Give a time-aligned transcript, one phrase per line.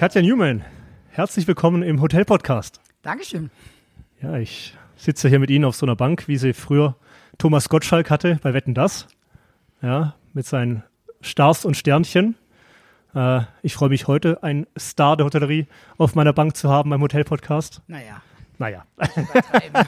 [0.00, 0.64] Katja Newman,
[1.10, 2.80] herzlich willkommen im Hotel-Podcast.
[3.02, 3.50] Dankeschön.
[4.22, 6.96] Ja, ich sitze hier mit Ihnen auf so einer Bank, wie sie früher
[7.36, 9.08] Thomas Gottschalk hatte bei Wetten Das.
[9.82, 10.84] Ja, mit seinen
[11.20, 12.34] Stars und Sternchen.
[13.14, 15.66] Äh, ich freue mich heute, einen Star der Hotellerie
[15.98, 17.82] auf meiner Bank zu haben beim Hotel-Podcast.
[17.86, 18.22] Naja,
[18.56, 19.82] Naja, übertreiben.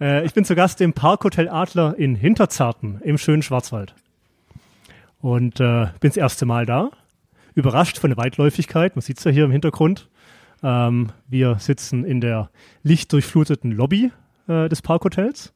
[0.00, 3.92] äh, ich bin zu Gast im Parkhotel Adler in Hinterzarten im schönen Schwarzwald.
[5.20, 6.92] Und äh, bin das erste Mal da.
[7.54, 8.96] Überrascht von der Weitläufigkeit.
[8.96, 10.08] Man sieht es ja hier im Hintergrund.
[10.62, 12.50] Ähm, wir sitzen in der
[12.82, 14.10] lichtdurchfluteten Lobby
[14.48, 15.52] äh, des Parkhotels.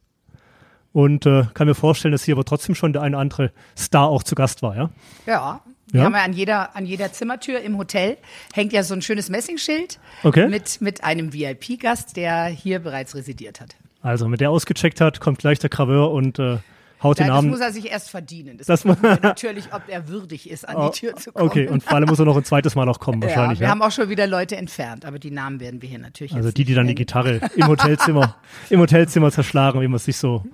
[0.93, 4.09] Und äh, kann mir vorstellen, dass hier aber trotzdem schon der eine oder andere Star
[4.09, 4.91] auch zu Gast war, ja?
[5.27, 6.07] ja, wir Ja?
[6.07, 8.17] haben ja an jeder, an jeder Zimmertür im Hotel
[8.53, 10.49] hängt ja so ein schönes Messingschild Okay.
[10.49, 13.77] mit, mit einem VIP-Gast, der hier bereits residiert hat.
[14.01, 16.59] Also, wenn der ausgecheckt hat, kommt gleich der Graveur und äh,
[17.03, 18.59] haut den Ja, das muss er sich erst verdienen.
[18.59, 21.47] Das, Das mu- natürlich, ob er würdig ist, an Oh, die Tür zu kommen.
[21.49, 23.61] Okay, und vor allem muss er noch ein zweites Mal noch kommen, ja, wahrscheinlich.
[23.61, 26.35] wir Ja, haben auch schon wieder Leute entfernt, aber die Namen werden wir hier natürlich
[26.35, 26.97] Also die, die dann die nennen.
[26.97, 28.37] Gitarre im Hotelzimmer,
[28.71, 30.45] im Hotelzimmer zerschlagen, wie man es sich so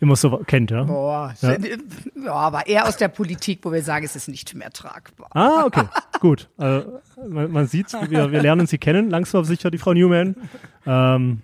[0.00, 0.82] immer so kennt, ja.
[0.84, 1.52] Boah, Ja.
[1.52, 2.32] ja.
[2.32, 5.28] aber eher aus der Politik, wo wir sagen, es ist nicht mehr tragbar.
[5.30, 5.84] Ah, okay,
[6.20, 6.48] gut.
[6.58, 10.34] Also, man, man sieht, wir, wir lernen sie kennen, langsam sicher, die Frau Newman.
[10.86, 11.40] Ähm,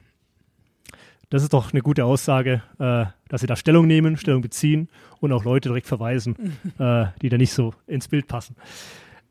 [1.31, 4.89] das ist doch eine gute Aussage, äh, dass sie da Stellung nehmen, Stellung beziehen
[5.21, 8.57] und auch Leute direkt verweisen, äh, die da nicht so ins Bild passen.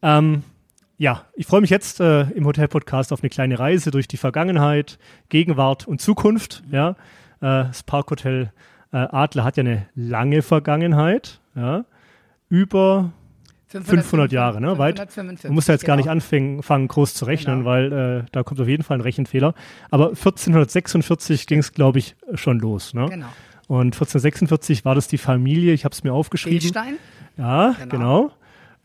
[0.02, 0.44] Ähm,
[0.98, 4.98] ja, ich freue mich jetzt äh, im Hotel-Podcast auf eine kleine Reise durch die Vergangenheit,
[5.30, 6.64] Gegenwart und Zukunft.
[6.72, 6.96] Ja, äh,
[7.40, 8.52] das Parkhotel
[8.92, 11.40] äh, Adler hat ja eine lange Vergangenheit.
[11.56, 11.86] Ja,
[12.50, 13.12] über
[13.70, 14.78] 500 Jahre, ne?
[14.78, 14.98] Weit.
[14.98, 16.14] 555, man muss ja jetzt gar nicht genau.
[16.14, 17.70] anfangen, fangen, groß zu rechnen, Genau.
[17.70, 19.54] weil äh, da kommt auf jeden Fall ein Rechenfehler.
[19.92, 22.94] Aber 1446 ging es, glaube ich, schon los.
[22.94, 23.08] Ne?
[23.10, 23.28] Genau.
[23.68, 26.60] Und 1446 war das die Familie, ich habe es mir aufgeschrieben.
[26.60, 26.96] Bildstein?
[27.38, 28.32] Ja, Genau.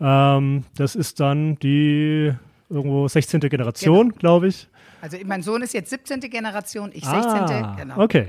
[0.00, 0.36] genau.
[0.36, 2.32] Ähm, das ist dann die
[2.68, 3.40] irgendwo 16.
[3.40, 4.18] Generation, Genau.
[4.18, 4.68] glaube ich.
[5.00, 6.20] Also mein Sohn ist jetzt 17.
[6.20, 7.32] Generation, ich 16.
[7.32, 7.98] Ah, genau.
[8.00, 8.28] Okay.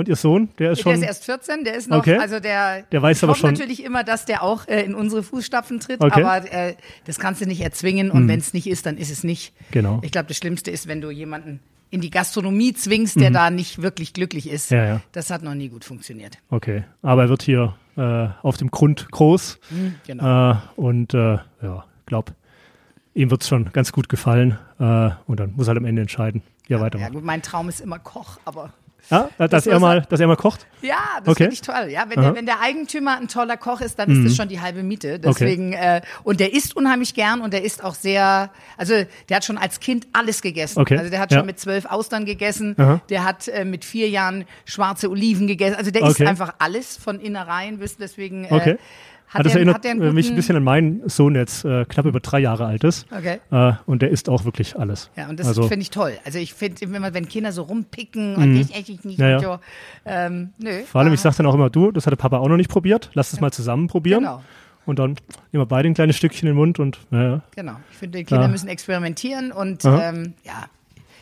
[0.00, 0.94] Und Ihr Sohn, der ist Der schon.
[0.94, 2.16] ist erst 14, der ist noch, Okay.
[2.16, 5.78] also der, Der weiß aber schon- natürlich immer, dass der auch äh, in unsere Fußstapfen
[5.80, 6.22] tritt, Okay.
[6.22, 6.74] aber äh,
[7.04, 9.52] das kannst du nicht erzwingen und wenn es nicht ist, dann ist es nicht.
[9.70, 10.00] Genau.
[10.02, 13.82] Ich glaube, das Schlimmste ist, wenn du jemanden in die Gastronomie zwingst, der da nicht
[13.82, 14.70] wirklich glücklich ist.
[14.70, 14.76] Mhm.
[14.76, 15.00] Ja, ja.
[15.12, 16.38] Das hat noch nie gut funktioniert.
[16.48, 16.84] Okay.
[17.02, 19.58] Aber er wird hier äh, auf dem Grund groß.
[20.06, 20.52] Genau.
[20.52, 22.32] Äh, und äh, ja, glaub,
[23.14, 24.56] ihm wird es schon ganz gut gefallen.
[24.78, 27.12] Äh, und dann muss er halt am Ende entscheiden, wie er ja, weitermacht.
[27.12, 28.72] gut, mein Traum ist immer Koch, aber
[29.08, 30.66] Ja, dass, Das er mal, dass er mal kocht.
[30.82, 31.44] Ja, das Okay.
[31.44, 31.88] finde ich toll.
[31.90, 34.60] Ja, wenn, der, wenn der Eigentümer ein toller Koch ist, dann ist das schon die
[34.60, 35.18] halbe Miete.
[35.18, 38.50] Deswegen äh, und der isst unheimlich gern und der isst auch sehr.
[38.76, 38.94] Also
[39.28, 40.80] der hat schon als Kind alles gegessen.
[40.80, 40.96] Okay.
[40.98, 41.38] Also der hat Ja.
[41.38, 42.74] schon mit zwölf Austern gegessen.
[42.78, 43.00] Aha.
[43.08, 45.76] Der hat äh, mit vier Jahren schwarze Oliven gegessen.
[45.76, 46.10] Also der Okay.
[46.12, 47.80] isst einfach alles von Innereien.
[47.80, 48.44] Wisst deswegen.
[48.44, 48.78] Äh, Okay.
[49.32, 51.64] Hat, das der, erinnert hat der äh, mich ein bisschen an meinen Sohn, der jetzt
[51.64, 53.06] äh, knapp über drei Jahre alt ist.
[53.16, 53.38] Okay.
[53.52, 55.08] Äh, und der isst auch wirklich alles.
[55.16, 56.14] Ja, und das also, finde ich toll.
[56.24, 59.24] Also ich finde immer, wenn Kinder so rumpicken und ich eigentlich nicht Mhm.
[59.24, 59.48] Ja, und ja.
[59.54, 59.58] so.
[60.04, 60.82] Ähm, nö.
[60.84, 62.70] Vor allem, ich Ah, sage dann auch immer, du, das hatte Papa auch noch nicht
[62.70, 63.10] probiert.
[63.14, 64.20] Lass es mal zusammen probieren.
[64.24, 64.42] Genau.
[64.86, 65.10] Und dann
[65.52, 67.42] nehmen wir beide ein kleines Stückchen in den Mund und naja.
[67.54, 67.76] Genau.
[67.92, 68.48] Ich finde, die Kinder Ja.
[68.48, 70.64] müssen experimentieren und ähm, ja,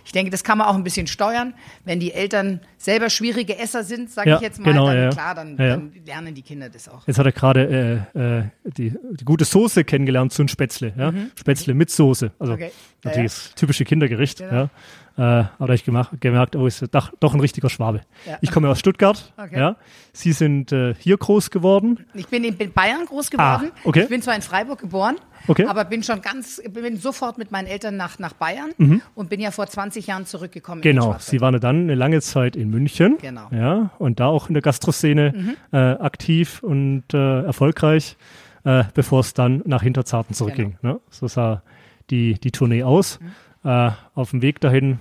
[0.08, 1.52] ich denke, das kann man auch ein bisschen steuern.
[1.84, 5.10] Wenn die Eltern selber schwierige Esser sind, sage Ja, ich jetzt mal, genau, dann ja,
[5.10, 7.06] klar, dann, Ja, dann lernen die Kinder das auch.
[7.06, 10.94] Jetzt hat er gerade äh, äh, die, die gute Soße kennengelernt zu einem Spätzle.
[10.96, 11.12] Ja?
[11.34, 12.32] Spätzle mit Soße.
[12.38, 12.58] Also Mhm.
[12.58, 12.70] Okay.
[13.04, 14.38] Natürlich das typische Kindergericht.
[14.38, 14.70] Genau.
[15.18, 18.02] Äh, habe ich gemacht, gemerkt, oh, ist doch, doch ein richtiger Schwabe.
[18.24, 18.38] Ja.
[18.40, 19.32] Ich komme aus Stuttgart.
[19.36, 19.58] Okay.
[19.58, 19.76] Ja?
[20.12, 22.06] Sie sind äh, hier groß geworden.
[22.14, 23.72] Ich bin in Bayern groß geworden.
[23.74, 24.02] Ah, okay.
[24.04, 25.16] Ich bin zwar in Freiburg geboren,
[25.48, 25.66] Okay.
[25.66, 28.70] aber bin schon ganz, bin sofort mit meinen Eltern nach, nach Bayern
[29.16, 30.78] und bin ja vor 20 Jahren zurückgekommen.
[30.78, 30.82] Mhm.
[30.82, 31.16] Genau.
[31.18, 33.16] Sie waren dann eine lange Zeit in München.
[33.20, 33.48] Genau.
[33.50, 35.56] Ja, und da auch in der Gastroszene Mhm.
[35.72, 38.16] äh, aktiv und äh, erfolgreich,
[38.62, 40.76] äh, bevor es dann nach Hinterzarten zurückging.
[40.80, 40.94] Genau.
[40.94, 41.00] Ne?
[41.10, 41.62] So sah
[42.10, 43.18] die, die Tournee aus.
[43.20, 43.68] Mhm.
[43.68, 45.00] Äh, auf dem Weg dahin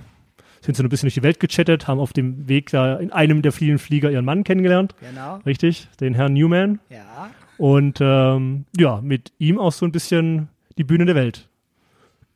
[0.60, 3.42] sind sie ein bisschen durch die Welt gechattet, haben auf dem Weg da in einem
[3.42, 4.94] der vielen Flieger ihren Mann kennengelernt.
[5.00, 5.36] Genau.
[5.46, 6.80] Richtig, den Herrn Newman.
[6.90, 7.30] Ja.
[7.58, 11.48] Und ähm, ja, mit ihm auch so ein bisschen die Bühne der Welt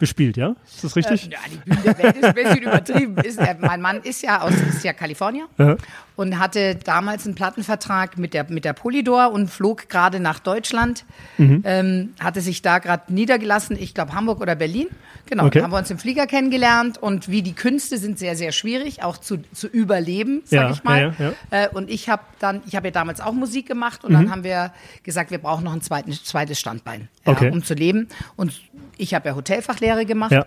[0.02, 0.56] bespielt, ja?
[0.66, 1.28] Ist das richtig?
[1.28, 3.16] Äh, ja, die Bühne der Welt ist ein bisschen übertrieben.
[3.19, 5.76] Ist, äh, mein Mann ist ja aus ist ja Kalifornier Ja.
[6.16, 11.04] und hatte damals einen Plattenvertrag mit der, mit der Polydor und flog gerade nach Deutschland.
[11.38, 11.62] Mhm.
[11.64, 14.88] Ähm, hatte sich da gerade niedergelassen, ich glaube Hamburg oder Berlin.
[15.26, 15.60] Genau, Okay.
[15.60, 19.05] da haben wir uns im Flieger kennengelernt und wie die Künste sind sehr, sehr schwierig,
[19.05, 21.14] auch zu, zu überleben, sag Ja, ich mal.
[21.16, 24.14] ja, Äh, und ich habe dann, ich habe ja damals auch Musik gemacht und Mhm.
[24.16, 24.72] dann haben wir
[25.05, 27.50] gesagt, wir brauchen noch ein zweites Standbein, ja, Okay.
[27.50, 28.08] um zu leben.
[28.36, 28.60] Und
[28.98, 30.32] ich habe ja Hotelfachlehre gemacht.
[30.32, 30.46] Ja.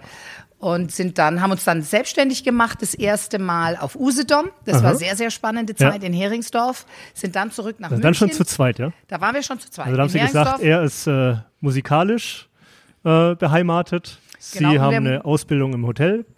[0.57, 4.45] Und sind dann, haben uns dann selbstständig gemacht, das erste Mal auf Usedom.
[4.63, 4.83] Das Aha.
[4.83, 5.91] war sehr, sehr spannende Ja.
[5.91, 6.85] Zeit in Heringsdorf.
[7.13, 8.01] Sind dann zurück nach Also München.
[8.03, 8.91] dann schon zu zweit, ja?
[9.07, 9.87] da waren wir schon zu zweit.
[9.87, 12.47] Also da haben Sie gesagt, er ist äh, musikalisch
[13.03, 14.17] äh, beheimatet.
[14.39, 16.29] Sie Genau, haben eine Ausbildung im Hotelfach.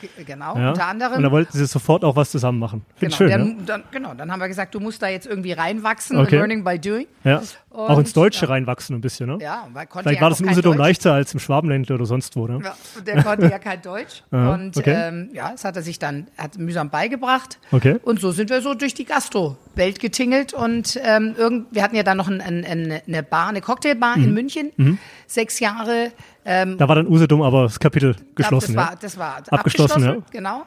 [0.00, 0.70] Ge- Genau, Ja.
[0.70, 1.16] unter anderem.
[1.18, 2.84] Und da wollten sie sofort auch was zusammen machen.
[2.96, 5.26] Finde Genau, ich schön, der, dann, genau, dann haben wir gesagt, du musst da jetzt
[5.26, 6.36] irgendwie reinwachsen, Okay.
[6.36, 7.06] learning by doing.
[7.24, 7.40] ja.
[7.40, 7.42] ja.
[7.70, 8.52] Auch ins Und, Deutsche ja.
[8.52, 9.38] reinwachsen ein bisschen, ne?
[9.40, 12.34] Ja, weil konnte Vielleicht ja war das in Usedom leichter als im Schwabenländle oder sonst
[12.34, 12.58] wo, ne?
[12.64, 14.22] Ja, und der konnte ja kein Deutsch.
[14.30, 14.94] Und okay.
[14.96, 17.58] ähm, ja, das hat er sich dann hat mühsam beigebracht.
[17.72, 17.98] Okay.
[18.02, 20.54] Und so sind wir so durch die Gastro-Welt getingelt.
[20.54, 24.16] Und ähm, irgend, wir hatten ja dann noch ein, ein, ein, eine Bar, eine Cocktailbar
[24.16, 24.24] Mhm.
[24.24, 26.12] in München, sechs Jahre.
[26.46, 28.90] Ähm, Da war dann Usedom aber das Kapitel geschlossen, das ja?
[28.90, 30.62] war, das war Abgeschlossen, abgeschlossen, genau.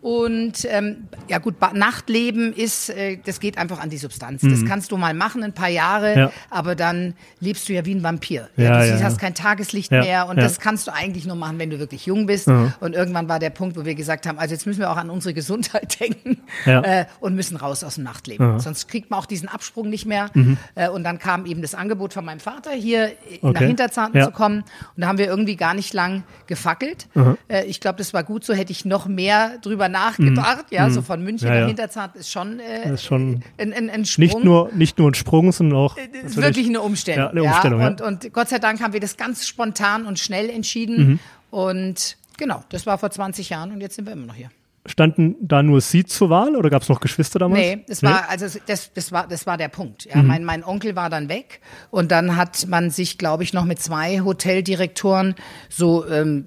[0.00, 4.42] Und ähm, ja gut, Nachtleben ist, äh, das geht einfach an die Substanz.
[4.42, 6.18] Das kannst du mal machen, ein paar Jahre, Mhm.
[6.18, 6.32] Ja.
[6.50, 8.48] aber dann lebst du ja wie ein Vampir.
[8.56, 9.06] Ja, du ja, siehst- ja.
[9.06, 12.26] hast kein Tageslicht mehr und das kannst du eigentlich nur machen, wenn du wirklich jung
[12.26, 12.46] bist.
[12.46, 12.72] Mhm.
[12.78, 15.10] Und irgendwann war der Punkt, wo wir gesagt haben, also jetzt müssen wir auch an
[15.10, 18.52] unsere Gesundheit denken äh, und müssen raus aus dem Nachtleben.
[18.54, 18.60] Mhm.
[18.60, 20.30] Sonst kriegt man auch diesen Absprung nicht mehr.
[20.76, 23.66] Äh, und dann kam eben das Angebot von meinem Vater, hier äh, nach Okay.
[23.66, 24.26] Hinterzarten Ja.
[24.26, 24.58] zu kommen.
[24.60, 27.08] Und da haben wir irgendwie gar nicht lang gefackelt.
[27.14, 27.36] Mhm.
[27.48, 30.66] Äh, ich glaube, das war gut so, hätte ich noch mehr drüber nachgedacht.
[30.70, 31.54] Ja, so von München Mhm.
[31.54, 31.66] Ja, nach.
[31.68, 34.24] Hinterzart ist schon, äh, ist schon ein, ein, ein Sprung.
[34.24, 35.94] nicht nur, nicht nur ein Sprung, sondern auch.
[35.96, 37.24] Das ist natürlich- wirklich eine Umstellung.
[37.24, 37.86] Ja, eine Umstellung, ja.
[37.88, 41.08] Und, und Gott sei Dank haben wir das ganz spontan und schnell entschieden.
[41.08, 41.18] Mhm.
[41.50, 44.50] Und genau, das war vor 20 Jahren und jetzt sind wir immer noch hier.
[44.86, 47.60] Standen da nur Sie zur Wahl oder gab es noch Geschwister damals?
[47.60, 50.06] Nee, das war, also das, das war, das war der Punkt.
[50.06, 51.60] Ja, mein, mein Onkel war dann weg
[51.90, 55.34] und dann hat man sich, glaube ich, noch mit zwei Hoteldirektoren
[55.68, 56.46] so ähm,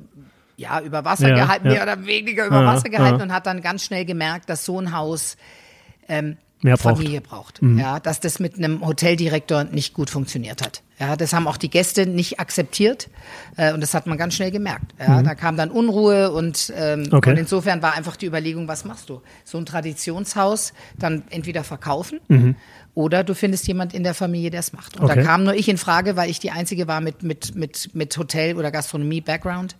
[0.62, 1.74] ja, über Wasser Ja, gehalten, ja.
[1.74, 4.80] mehr oder weniger über Ah, Wasser gehalten und hat dann ganz schnell gemerkt, dass so
[4.80, 5.36] ein Haus
[6.08, 6.86] ähm, Mehr braucht.
[6.86, 6.98] Mhm.
[6.98, 7.60] Familie braucht.
[7.63, 10.84] Ja, dass das mit einem Hoteldirektor nicht gut funktioniert hat.
[11.00, 13.10] Ja, das haben auch die Gäste nicht akzeptiert
[13.58, 14.94] äh, und das hat man ganz schnell gemerkt.
[15.00, 17.13] Ja, da kam dann Unruhe und, ähm, Mhm.
[17.13, 17.31] Okay.
[17.31, 19.24] und insofern war einfach die Überlegung, was machst du?
[19.44, 22.19] So ein Traditionshaus dann entweder verkaufen
[22.94, 24.98] oder du findest jemand in der Familie, der es macht.
[24.98, 25.10] Und Mhm.
[25.10, 25.19] Okay.
[25.22, 28.16] da kam nur ich in Frage, weil ich die einzige war mit mit mit mit
[28.16, 29.75] Hotel oder Gastronomie Background.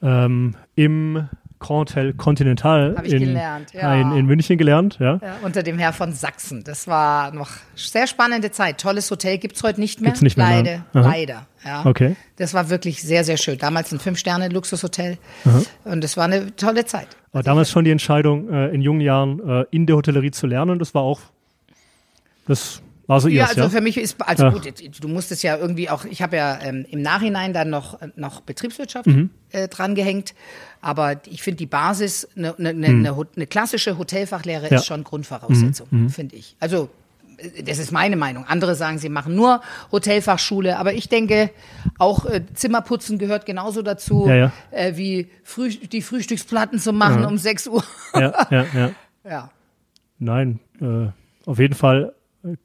[0.00, 0.24] Genau.
[0.24, 1.28] Ähm, Im
[1.60, 3.94] Grand Hotel Continental in, gelernt, ja.
[3.94, 5.20] in, in München gelernt, ja.
[5.22, 6.64] Ja, unter dem Herr von Sachsen.
[6.64, 8.80] Das war noch sehr spannende Zeit.
[8.80, 10.08] Tolles Hotel gibt's heute nicht mehr.
[10.08, 10.48] Gibt's nicht mehr.
[10.48, 11.46] Leider, leider.
[11.64, 11.84] Ja.
[11.84, 12.16] Okay.
[12.36, 13.58] Das war wirklich sehr, sehr schön.
[13.58, 15.18] Damals ein Fünf-Sterne-Luxushotel.
[15.84, 17.08] Und es war eine tolle Zeit.
[17.32, 20.78] Aber damals schon die Entscheidung, äh, in jungen Jahren äh, in der Hotellerie zu lernen,
[20.78, 21.20] das war auch,
[22.48, 23.68] das war so Ja, also ja?
[23.68, 24.50] für mich ist, also Ja.
[24.50, 28.40] gut, du musstest ja irgendwie auch, ich habe ja ähm, im Nachhinein dann noch, noch
[28.40, 29.30] Betriebswirtschaft Mhm.
[29.50, 30.34] äh, dran gehängt,
[30.80, 33.02] aber ich finde die Basis, eine ne, ne, Mhm.
[33.02, 34.70] ne, eine klassische Hotelfachlehre Ja.
[34.70, 34.76] Mhm.
[34.76, 36.56] ist schon Grundvoraussetzung, finde ich.
[36.60, 36.88] Also
[37.38, 38.44] äh, das ist meine Meinung.
[38.46, 39.60] Andere sagen, sie machen nur
[39.90, 41.50] Hotelfachschule, aber ich denke,
[41.98, 44.52] auch äh, Zimmerputzen gehört genauso dazu, Ja, ja.
[44.70, 47.82] Äh, wie früh, die Frühstücksplatten zu machen um 6 Uhr.
[48.14, 48.90] ja, ja, ja.
[49.24, 49.50] ja.
[50.18, 51.08] Nein, äh,
[51.46, 52.12] auf jeden Fall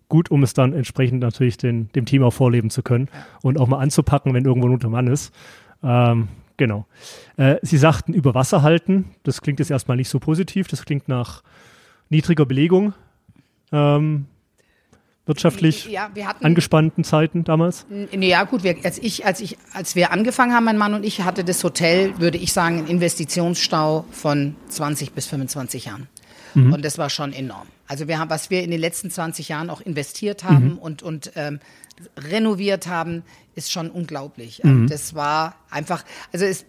[0.08, 3.10] gut, um es dann entsprechend natürlich den, dem Team auch vorleben zu können
[3.42, 5.34] und auch mal anzupacken, wenn irgendwo ein guter Mann ist.
[5.84, 6.86] Ähm, genau.
[7.38, 9.12] Äh, Sie sagten über Wasser halten.
[9.24, 10.68] Das klingt jetzt erstmal nicht so positiv.
[10.68, 11.44] Das klingt nach
[12.10, 12.94] niedriger Belegung.
[13.72, 14.28] Ähm,
[15.26, 17.86] wirtschaftlich Ja, wir hatten angespannten Zeiten damals.
[17.90, 21.04] Nee, ja gut, wir, als ich, als ich, als wir angefangen haben, mein Mann und
[21.04, 26.08] ich, hatte das Hotel, würde ich sagen, einen Investitionsstau von 20 bis 25 Jahren.
[26.54, 27.68] Und das war schon enorm.
[27.88, 31.32] Also wir haben, was wir in den letzten 20 Jahren auch investiert haben und, und
[31.36, 31.60] ähm,
[32.18, 33.24] renoviert haben,
[33.56, 34.64] ist schon unglaublich.
[34.64, 36.66] Ähm, Das war einfach, also es,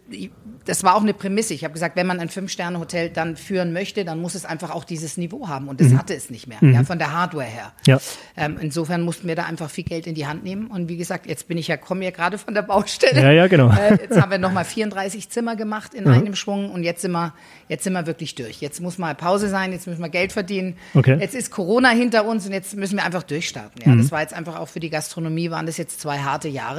[0.65, 1.55] das war auch eine Prämisse.
[1.55, 4.85] Ich habe gesagt, wenn man ein Fünf-Sterne-Hotel dann führen möchte, dann muss es einfach auch
[4.85, 5.69] dieses Niveau haben.
[5.69, 7.73] Und das hatte es nicht mehr, ja, von der Hardware her.
[7.87, 7.99] Ja.
[8.37, 10.69] Ähm, insofern mussten wir da einfach viel Geld in die Hand nehmen.
[10.69, 13.21] Und wie gesagt, jetzt bin ich ja, komme ja gerade von der Baustelle.
[13.23, 13.71] Ja, ja, genau.
[13.71, 17.35] Äh, jetzt haben wir nochmal 34 Zimmer gemacht in einem Schwung und jetzt sind wir,
[17.69, 18.61] jetzt sind wir wirklich durch.
[18.61, 20.77] Jetzt muss mal Pause sein, jetzt müssen wir Geld verdienen.
[20.95, 21.17] Okay.
[21.21, 23.83] Jetzt ist Corona hinter uns und jetzt müssen wir einfach durchstarten.
[23.85, 26.76] Ja, das war jetzt einfach auch für die Gastronomie waren das jetzt zwei harte Jahre.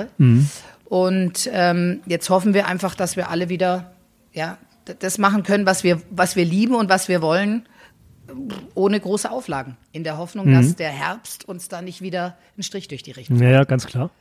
[0.85, 3.91] Und ähm, jetzt hoffen wir einfach, dass wir alle wieder
[4.31, 4.57] ja,
[4.99, 7.67] das machen können, was wir, was wir lieben und was wir wollen,
[8.75, 9.77] ohne große Auflagen.
[9.91, 13.41] In der Hoffnung, dass der Herbst uns da nicht wieder einen Strich durch die Richtung.
[13.41, 14.11] Ja, ja, ganz klar.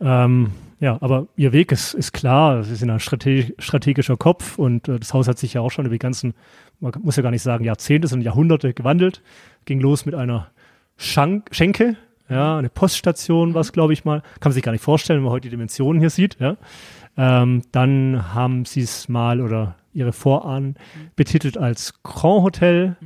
[0.00, 2.64] Ähm, ja, aber Ihr Weg ist, ist klar.
[2.64, 5.84] Sie sind ein strate strategischer Kopf und äh, das Haus hat sich ja auch schon
[5.84, 6.34] über die ganzen,
[6.80, 9.22] man muss ja gar nicht sagen Jahrzehnte, sondern Jahrhunderte gewandelt.
[9.66, 10.50] Ging los mit einer
[10.96, 11.96] Schank Schenke,
[12.30, 14.20] ja, eine Poststation war es, glaube ich mal.
[14.20, 16.36] Kann man sich gar nicht vorstellen, wenn man heute die Dimensionen hier sieht.
[16.40, 16.56] Ja.
[17.16, 20.76] Ähm, dann haben Sie es mal oder Ihre Vorahnen
[21.16, 22.96] betitelt als Grand Hotel,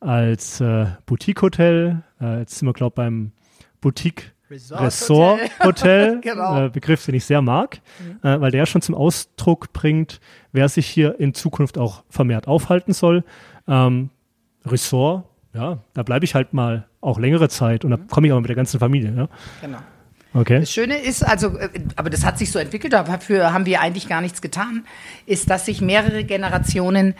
[0.00, 2.02] als äh, Boutique Hotel.
[2.20, 3.32] Äh, jetzt sind wir, glaube ich, beim
[3.80, 6.66] Boutique Resort Ressort Hotel, Genau.
[6.66, 7.80] äh, Begriff, den ich sehr mag,
[8.22, 10.20] äh, weil der schon zum Ausdruck bringt,
[10.52, 13.24] wer sich hier in Zukunft auch vermehrt aufhalten soll.
[13.68, 14.10] Ähm,
[14.64, 15.24] Ressort,
[15.54, 18.48] ja, da bleibe ich halt mal auch längere Zeit und da komme ich auch mit
[18.48, 19.12] der ganzen Familie.
[19.14, 19.28] Ja.
[19.60, 19.78] Genau.
[20.34, 20.60] Okay.
[20.60, 24.08] Das Schöne ist, also, äh, aber das hat sich so entwickelt, dafür haben wir eigentlich
[24.08, 24.84] gar nichts getan,
[25.26, 27.14] ist, dass sich mehrere Generationen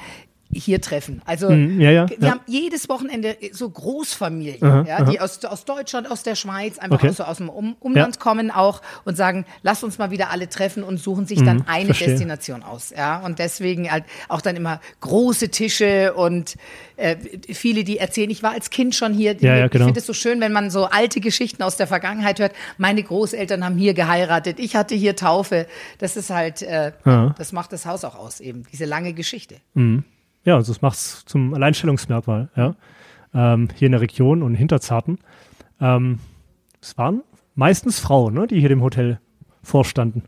[0.52, 1.22] hier treffen.
[1.24, 2.30] Also Mm, ja, ja, wir ja.
[2.30, 6.96] haben jedes Wochenende so Großfamilien, Aha, ja, die aus, aus Deutschland, aus der Schweiz, einfach
[6.98, 7.08] Okay.
[7.08, 10.48] aus, so aus dem um Umland kommen auch und sagen, lass uns mal wieder alle
[10.48, 12.08] treffen und suchen sich dann eine Mhm, verstehe.
[12.08, 12.90] Destination aus.
[12.96, 16.56] Ja, und deswegen halt auch dann immer große Tische und
[16.96, 17.16] äh,
[17.52, 19.34] viele, die erzählen, ich war als Kind schon hier.
[19.40, 19.86] Ja, ja, ich genau.
[19.86, 22.52] finde es so schön, wenn man so alte Geschichten aus der Vergangenheit hört.
[22.78, 25.66] Meine Großeltern haben hier geheiratet, ich hatte hier Taufe.
[25.98, 26.92] Das ist halt, äh,
[27.38, 29.56] das macht das Haus auch aus, eben diese lange Geschichte.
[30.44, 32.74] Ja, also das macht es zum Alleinstellungsmerkmal, ja.
[33.34, 35.18] Ähm, hier in der Region und in Hinterzarten.
[35.80, 36.18] Ähm,
[36.80, 37.22] es waren
[37.54, 39.20] meistens Frauen, ne, die hier dem Hotel
[39.62, 40.24] vorstanden.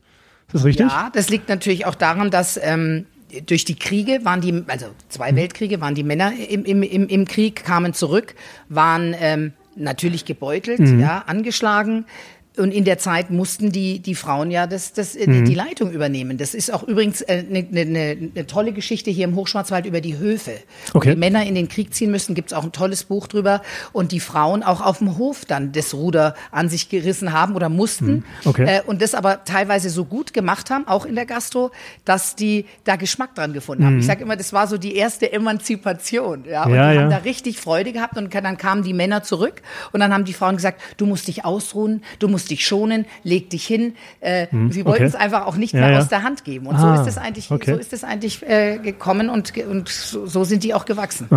[0.47, 0.87] Ist das richtig?
[0.87, 3.07] Ja, das liegt natürlich auch daran, dass ähm,
[3.47, 5.37] durch die Kriege waren die, also zwei Hm.
[5.37, 8.35] Weltkriege waren die Männer im, im, im, im Krieg, kamen zurück,
[8.69, 11.01] waren ähm, natürlich gebeutelt, Hm.
[11.01, 12.07] ja, angeschlagen.
[12.57, 15.45] Und in der Zeit mussten die, die Frauen ja das, das, äh, Hm.
[15.45, 16.39] die Leitung übernehmen.
[16.39, 20.01] Das ist auch übrigens eine äh, ne, ne, ne tolle Geschichte hier im Hochschwarzwald über
[20.01, 20.53] die Höfe.
[20.93, 21.11] Wo Okay.
[21.15, 23.61] die Männer in den Krieg ziehen müssen, gibt's auch ein tolles Buch drüber.
[23.93, 27.69] Und die Frauen auch auf dem Hof dann das Ruder an sich gerissen haben oder
[27.69, 28.25] mussten.
[28.45, 28.65] Okay.
[28.67, 31.73] Äh, und das aber teilweise so gut gemacht haben, auch in der Gastro,
[32.05, 33.99] dass die da Geschmack dran gefunden haben.
[33.99, 36.45] Ich sage immer, das war so die erste Emanzipation.
[36.49, 37.03] Ja, und Ja, die ja.
[37.03, 40.33] haben da richtig Freude gehabt und dann kamen die Männer zurück und dann haben die
[40.33, 43.95] Frauen gesagt, du musst dich ausruhen, du musst dich schonen, leg dich hin.
[44.21, 45.05] Äh, sie wollten okay.
[45.05, 45.99] es einfach auch nicht Ja, mehr ja.
[45.99, 46.67] aus der Hand geben.
[46.67, 47.73] Und Ah, so ist es eigentlich, okay.
[47.73, 51.29] so ist es eigentlich äh, gekommen und, und so, so sind die auch gewachsen.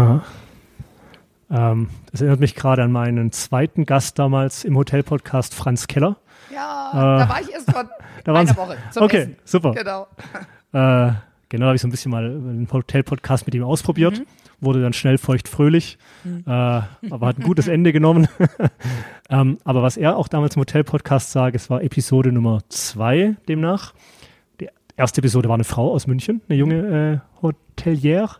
[1.49, 6.17] Ähm, das erinnert mich gerade an meinen zweiten Gast damals im Hotel-Podcast, Franz Keller.
[6.53, 7.85] Ja, Äh, da war ich erst vor
[8.25, 8.77] einer Woche.
[8.95, 9.35] Okay, Essen.
[9.45, 9.71] super.
[9.73, 10.07] Genau.
[11.47, 14.21] Äh, genau, da habe ich so ein bisschen mal einen Hotel-Podcast mit ihm ausprobiert.
[14.59, 18.27] Wurde dann schnell feucht-fröhlich, äh, aber hat ein gutes Ende genommen.
[19.29, 23.93] ähm, aber was er auch damals im Hotel-Podcast sagt, es war Episode Nummer zwei demnach.
[24.59, 28.31] Die erste Episode war eine Frau aus München, eine junge äh, Hotelier.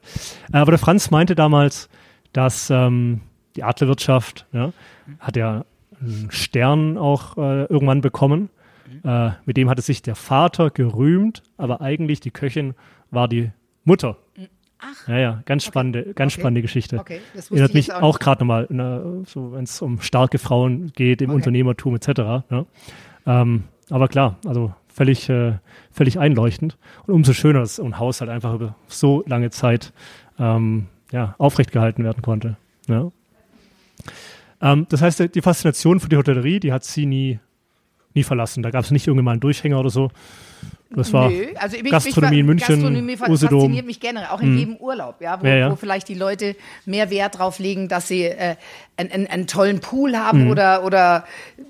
[0.52, 1.88] Äh, aber der Franz meinte damals,
[2.34, 3.22] dass ähm,
[3.56, 4.74] die Adlerwirtschaft ja,
[5.20, 5.66] hat ja
[6.02, 8.50] einen Stern auch äh, irgendwann bekommen.
[9.04, 12.74] Äh, mit dem hatte sich der Vater gerühmt, aber eigentlich die Köchin
[13.12, 13.52] war die
[13.84, 14.18] Mutter.
[14.80, 15.08] Ach.
[15.08, 16.42] Ja, ja, ganz spannende, ganz Okay.
[16.42, 17.00] spannende Geschichte.
[17.00, 20.38] Okay, das Erinnert ich mich auch auch gerade nochmal, ne, so wenn es um starke
[20.38, 21.36] Frauen geht, im Okay.
[21.38, 22.08] Unternehmertum etc.
[22.50, 22.66] Ne?
[23.26, 25.54] Ähm, aber klar, also völlig, äh,
[25.92, 26.78] völlig einleuchtend.
[27.08, 29.94] Und umso schöner, dass so ein Haus halt einfach über so lange Zeit
[30.38, 32.58] ähm, ja, aufrecht gehalten werden konnte.
[32.88, 33.12] Ja.
[34.62, 37.40] Ähm, das heißt, die Faszination für die Hotellerie, die hat sie nie,
[38.14, 38.62] nie verlassen.
[38.64, 40.12] Da gab es nicht irgendwann mal einen Durchhänger oder so.
[40.90, 43.60] Das war Nö, also mich, Gastronomie in mich, München, Gastronomie Usedom.
[43.60, 45.72] fasziniert mich generell, auch in jedem Urlaub, ja, wo, Ja, ja.
[45.72, 46.56] wo vielleicht die Leute
[46.86, 48.56] mehr Wert drauf legen, dass sie äh,
[48.96, 51.26] einen, einen, einen tollen Pool haben oder, oder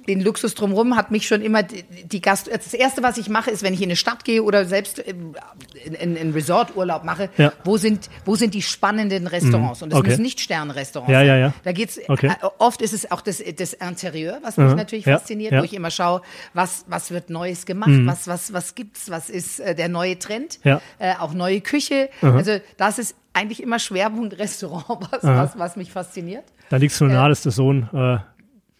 [0.08, 2.48] den Luxus drumherum, hat mich schon immer die, die Gast.
[2.48, 5.36] Das erste, was ich mache, ist, wenn ich in eine Stadt gehe oder selbst ähm,
[5.84, 7.51] in, in, in Resort-Urlaub mache, Ja.
[7.63, 9.82] wo sind wo sind die spannenden Restaurants?
[9.82, 10.10] Und das Okay.
[10.10, 11.27] müssen nicht Sternrestaurants Ja, sein.
[11.27, 11.54] ja, ja.
[11.63, 12.27] Da geht's Okay.
[12.27, 15.89] äh, oft ist es auch das, das Interieur, was mich natürlich fasziniert, wo ich immer
[15.92, 16.22] schaue,
[16.54, 20.60] was, was wird Neues gemacht, was, was, was gibt's, was ist äh, der neue Trend,
[20.63, 20.82] Ja.
[21.00, 22.10] äh, auch neue Küche.
[22.22, 26.46] Also das ist eigentlich immer Schwerpunkt Restaurant, was, was, was mich fasziniert.
[26.70, 28.17] Da liegt es nur nahe, dass der Sohn äh,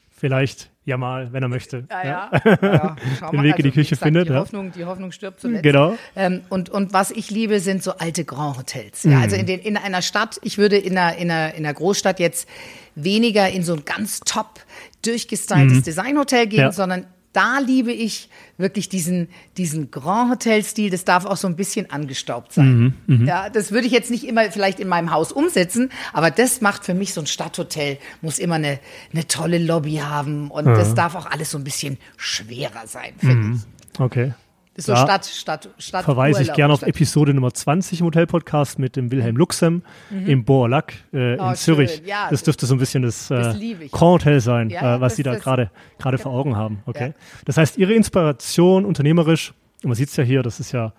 [0.10, 1.86] vielleicht ja mal, wenn er möchte.
[1.92, 2.32] Ja, ja.
[2.62, 2.96] ja.
[3.20, 4.40] Schau Den mal, Weg in die Küche gesagt, findet, Die ja.
[4.40, 5.64] Hoffnung, die Hoffnung stirbt zuletzt.
[5.64, 5.98] Genau.
[6.16, 9.04] Ähm, und, und was ich liebe, sind so alte Grand Hotels.
[9.04, 11.74] Ja, also in, den, in einer Stadt, ich würde in einer, in, einer, in einer
[11.74, 12.48] Großstadt jetzt
[12.96, 14.62] weniger in so ein ganz top
[15.04, 16.72] durchgestyltes Designhotel gehen, Ja.
[16.72, 17.06] sondern
[17.38, 20.90] da liebe ich wirklich diesen, diesen Grand Hotel-Stil.
[20.90, 22.96] Das darf auch so ein bisschen angestaubt sein.
[23.28, 26.84] Ja, das würde ich jetzt nicht immer vielleicht in meinem Haus umsetzen, aber das macht
[26.84, 28.80] für mich so ein Stadthotel, muss immer eine,
[29.14, 33.58] eine tolle Lobby haben und das darf auch alles so ein bisschen schwerer sein, finde
[33.58, 34.00] ich.
[34.02, 34.34] Okay.
[34.80, 36.06] So Da Stadt, Stadt, Stadt.
[36.06, 39.82] Verweise ich Urlaub, gerne auf Stadt- Episode Nummer 20 im Hotel-Podcast mit dem Wilhelm Luxem
[40.12, 41.40] im Boerlack äh, Mhm.
[41.42, 42.04] Oh, in Zürich.
[42.06, 43.92] Ja, das dürfte so ein bisschen das, äh, ich.
[43.92, 46.84] Grand Hotel sein, Ja, äh, was Sie da gerade gerade vor Augen haben.
[46.86, 47.08] Okay.
[47.08, 47.14] Ja.
[47.46, 49.54] Das heißt, Ihre Inspiration unternehmerisch,
[49.84, 50.94] und man sieht es ja hier, das ist ja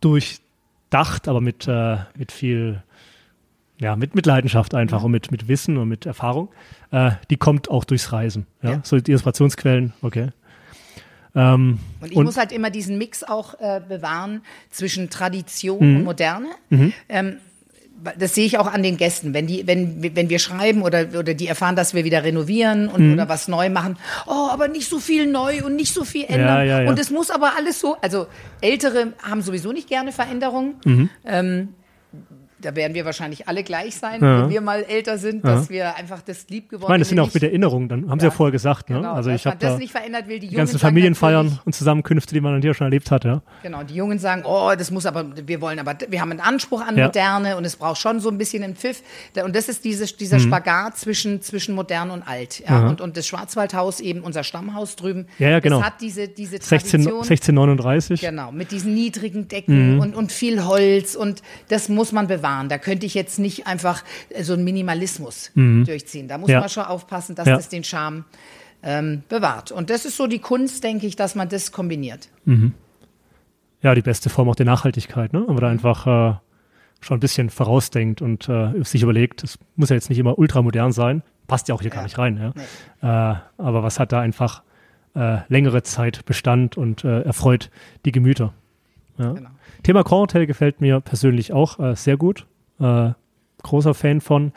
[0.00, 2.82] durchdacht, aber mit, äh, mit viel
[3.78, 6.50] ja, mit, mit Leidenschaft einfach und mit, mit Wissen und mit Erfahrung,
[6.90, 8.46] äh, die kommt auch durchs Reisen.
[8.62, 8.72] Ja?
[8.72, 8.80] Ja.
[8.82, 10.28] So die Inspirationsquellen, okay.
[11.34, 15.96] Ähm, Und ich Und- muss halt immer diesen Mix auch äh, bewahren zwischen Tradition Mhm.
[15.98, 16.48] und Moderne.
[17.08, 17.36] Ähm,
[18.18, 19.34] das sehe ich auch an den Gästen.
[19.34, 23.06] Wenn die, wenn, wenn wir schreiben oder, oder die erfahren, dass wir wieder renovieren und
[23.08, 23.12] Mhm.
[23.12, 26.66] oder was neu machen, oh, aber nicht so viel neu und nicht so viel ändern.
[26.66, 26.88] ja, ja.
[26.88, 27.96] Und es muss aber alles so.
[28.00, 28.26] Also
[28.62, 30.76] Ältere haben sowieso nicht gerne Veränderungen.
[30.86, 31.10] Mhm.
[31.26, 31.68] Ähm,
[32.60, 34.42] da werden wir wahrscheinlich alle gleich sein, Ja.
[34.42, 35.54] wenn wir mal älter sind, Ja.
[35.56, 38.20] dass wir einfach das lieb geworden Ich meine, das sind auch mit Erinnerungen, dann haben
[38.20, 38.36] Sie ja Ja.
[38.36, 38.96] vorher gesagt, ne?
[38.96, 40.38] Genau, also ich habe das da nicht verändert will.
[40.38, 43.42] Die, die ganzen Familienfeiern und Zusammenkünfte, die man dann hier schon erlebt hat, ja.
[43.62, 46.80] Genau, die Jungen sagen, oh, das muss aber, wir wollen aber, wir haben einen Anspruch
[46.86, 47.06] an Ja.
[47.06, 49.02] Moderne und es braucht schon so ein bisschen einen Pfiff.
[49.44, 52.60] Und das ist diese, dieser Spagat zwischen, zwischen modern und alt.
[52.68, 52.80] Ja.
[52.80, 52.88] Mhm.
[52.90, 55.78] Und, und das Schwarzwaldhaus eben, unser Stammhaus drüben, Ja, ja, genau.
[55.78, 57.22] das hat diese, diese 16, Tradition.
[57.22, 58.20] 1639.
[58.20, 60.00] Genau, mit diesen niedrigen Decken Mhm.
[60.00, 62.49] und, und viel Holz und das muss man bewahren.
[62.68, 66.28] Da könnte ich jetzt nicht einfach äh, so einen Minimalismus durchziehen.
[66.28, 66.52] Da muss Mhm.
[66.54, 66.60] Ja.
[66.60, 67.56] man schon aufpassen, dass Ja.
[67.56, 68.24] das den Charme
[68.82, 69.72] ähm, bewahrt.
[69.72, 72.28] Und das ist so die Kunst, denke ich, dass man das kombiniert.
[73.82, 75.40] Ja, die beste Form auch der Nachhaltigkeit, ne?
[75.40, 75.48] Mhm.
[75.50, 76.34] Aber da einfach äh,
[77.00, 80.92] schon ein bisschen vorausdenkt und äh, sich überlegt, es muss ja jetzt nicht immer ultramodern
[80.92, 82.52] sein, passt ja auch hier gar nicht rein,
[83.02, 83.32] ja.
[83.32, 84.62] Äh, aber was hat da einfach
[85.14, 87.70] äh, längere Zeit Bestand und äh, erfreut
[88.04, 88.52] die Gemüter.
[89.20, 89.32] Ja.
[89.34, 89.50] Genau.
[89.82, 92.46] Thema Grand Hotel gefällt mir persönlich auch äh, sehr gut.
[92.80, 93.10] Äh,
[93.62, 94.52] großer Fan von.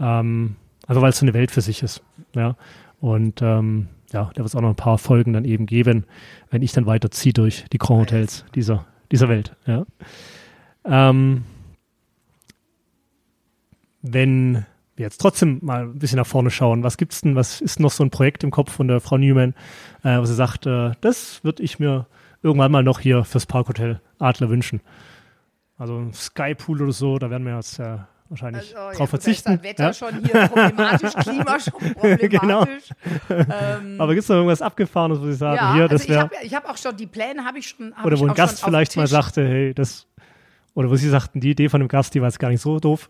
[0.00, 2.02] Ähm, also weil es so eine Welt für sich ist.
[2.34, 2.56] Ja.
[3.00, 6.06] Und ähm, ja, da wird es auch noch ein paar Folgen dann eben geben,
[6.50, 9.54] wenn ich dann weiterziehe durch die Grand Hotels dieser, dieser Welt.
[9.66, 9.84] Ja.
[10.86, 11.44] Ähm,
[14.00, 14.64] wenn
[14.96, 17.92] wir jetzt trotzdem mal ein bisschen nach vorne schauen, was gibt's denn, was ist noch
[17.92, 19.54] so ein Projekt im Kopf von der Frau Newman,
[20.02, 22.06] äh, wo sie sagt, äh, das würde ich mir
[22.42, 24.80] irgendwann mal noch hier fürs Parkhotel Adler wünschen.
[25.76, 29.08] Also ein Skypool oder so, da werden wir jetzt äh, wahrscheinlich Also, ja, drauf gut,
[29.10, 29.52] verzichten.
[29.52, 29.92] Ist das Wetter ja?
[29.92, 32.90] schon hier problematisch, Klima schon problematisch.
[33.30, 36.08] ähm, Aber gibt es noch irgendwas Abgefahrenes, wo Sie sagen, ja, hier, also das ich
[36.08, 37.94] wäre, habe ich hab auch schon die Pläne, habe ich schon.
[37.94, 40.06] hab oder ich wo ein Gast vielleicht mal sagte, hey, das,
[40.74, 42.78] oder wo Sie sagten, die Idee von dem Gast, die war jetzt gar nicht so
[42.80, 43.08] doof.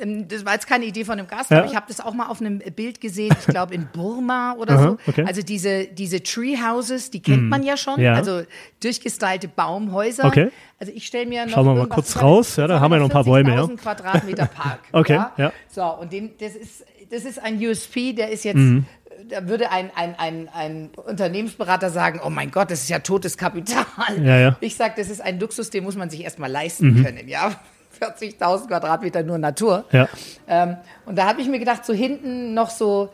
[0.00, 1.58] Ähm, Das war jetzt keine Idee von einem Gast, Ja.
[1.58, 4.74] aber ich habe das auch mal auf einem Bild gesehen, ich glaube in Burma oder
[4.74, 4.98] Aha, so.
[5.06, 5.24] okay.
[5.26, 8.14] Also diese, diese Treehouses, die kennt man ja schon, Ja.
[8.14, 8.42] also
[8.82, 10.24] durchgestylte Baumhäuser.
[10.24, 10.50] Okay.
[10.78, 13.06] Also ich stelle mir noch Schauen wir mal kurz raus, ja, da haben wir noch
[13.06, 13.62] ein paar Bäume, ja.
[13.64, 14.80] 40.000 Quadratmeter Park.
[14.92, 15.32] Okay, ja.
[15.36, 15.52] ja.
[15.68, 18.86] So, und den, das, ist, das ist ein USP, der ist jetzt, Mhm.
[19.28, 23.36] da würde ein, ein, ein, ein Unternehmensberater sagen, oh mein Gott, das ist ja totes
[23.36, 23.84] Kapital.
[24.24, 24.56] Ja, ja.
[24.60, 27.52] Ich sage, das ist ein Luxus, den muss man sich erstmal leisten können, ja.
[28.00, 29.84] 40.000 Quadratmeter nur Natur.
[29.92, 30.08] Ja.
[30.48, 33.10] Ähm, und da habe ich mir gedacht, so hinten noch so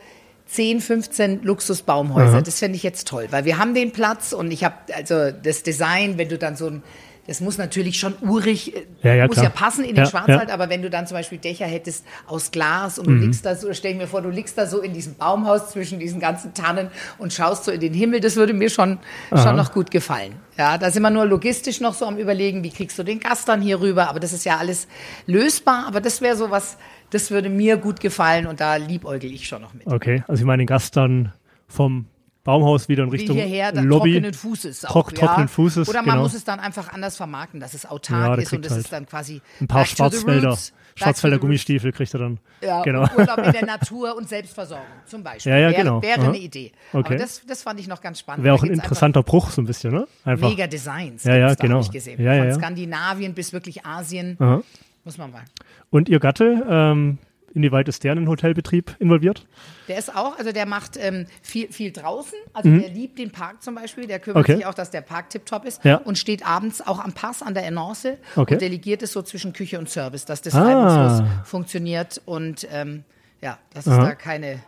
[0.46, 2.34] 10, 15 Luxusbaumhäuser.
[2.34, 2.40] Aha.
[2.40, 5.62] Das fände ich jetzt toll, weil wir haben den Platz und ich habe also das
[5.62, 6.82] Design, wenn du dann so ein
[7.26, 9.44] das muss natürlich schon urig, äh, Ja, ja, muss klar.
[9.44, 10.54] ja passen in Ja, den Schwarzwald, ja.
[10.54, 13.20] aber wenn du dann zum Beispiel Dächer hättest aus Glas und du Mhm.
[13.22, 16.20] liegst da so, stell mir vor, du liegst da so in diesem Baumhaus zwischen diesen
[16.20, 18.98] ganzen Tannen und schaust so in den Himmel, das würde mir schon,
[19.30, 19.42] Aha.
[19.42, 20.34] schon noch gut gefallen.
[20.58, 23.48] Ja, da sind wir nur logistisch noch so am überlegen, wie kriegst du den Gast
[23.48, 24.86] dann hier rüber, aber das ist ja alles
[25.26, 26.78] lösbar, aber das wäre so was,
[27.10, 29.86] das würde mir gut gefallen und da liebäugel ich schon noch mit.
[29.86, 31.32] Okay, also ich meine den Gast dann
[31.68, 32.06] vom
[32.46, 34.12] Baumhaus wieder in Wie Richtung hierher, da Lobby.
[34.14, 35.26] trockenen Fußes auch, Trock- ja.
[35.26, 36.22] trockenen Fußes, Oder man genau.
[36.22, 38.80] muss es dann einfach anders vermarkten, dass es Ja, autark der ist und das halt
[38.84, 40.56] ist dann quasi Ein paar Schwarzwälder,
[40.94, 41.38] Schwarzwälder.
[41.38, 42.38] Gummistiefel kriegt er dann.
[42.62, 43.02] Ja, genau.
[43.16, 45.52] Urlaub in der Natur und Selbstversorgung zum Beispiel.
[45.52, 46.02] Ja, ja, wäre, genau.
[46.02, 46.28] Wäre Aha.
[46.28, 46.72] eine Idee.
[46.94, 47.06] Okay.
[47.06, 48.44] Aber das, das fand ich noch ganz spannend.
[48.44, 50.06] Wäre auch ein interessanter Bruch so ein bisschen, ne?
[50.24, 50.48] einfach.
[50.48, 51.24] Mega Designs.
[51.24, 51.80] Ja, ja, genau.
[51.80, 52.18] Ich gesehen.
[52.22, 52.54] Ja, ja, Von ja.
[52.54, 54.36] Skandinavien bis wirklich Asien.
[54.38, 54.62] Aha.
[55.04, 55.42] Muss man mal.
[55.90, 57.18] Und Ihr Gatte, ähm,
[57.56, 59.46] inwieweit ist der in den Hotelbetrieb involviert?
[59.88, 62.38] Der ist auch, also der macht ähm, viel, viel draußen.
[62.52, 64.06] Also der liebt den Park zum Beispiel.
[64.06, 64.40] Der kümmert Mhm.
[64.52, 64.56] Okay.
[64.56, 65.84] sich auch, dass der Park tipptopp ist.
[65.84, 65.96] Ja.
[65.96, 68.54] Und steht abends auch am Pass an der Enance Okay.
[68.54, 70.62] und delegiert es so zwischen Küche und Service, dass das Ah.
[70.62, 72.20] reibungslos funktioniert.
[72.26, 73.04] Und ähm,
[73.42, 74.04] ja, dass es Aha.
[74.04, 74.60] da keine.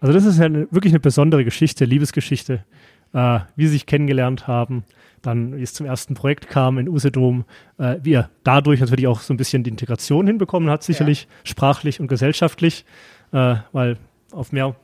[0.00, 2.64] Also das ist ja eine, wirklich eine besondere Geschichte, Liebesgeschichte,
[3.12, 4.84] äh, wie sie sich kennengelernt haben,
[5.22, 7.44] dann wie es zum ersten Projekt kam in Usedom,
[7.78, 12.00] äh, wie er dadurch natürlich auch so ein bisschen die Integration hinbekommen hat, sicherlich sprachlich
[12.00, 12.84] und gesellschaftlich,
[13.32, 13.96] äh, weil
[14.32, 14.74] auf mehr